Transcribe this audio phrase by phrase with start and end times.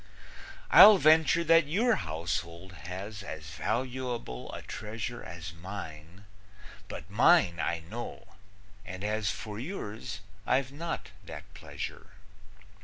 [0.71, 6.25] I'll venture that your household has As valuable a treasure As mine,
[6.87, 8.29] but mine I know,
[8.83, 12.13] and as For yours, I've not that pleasure.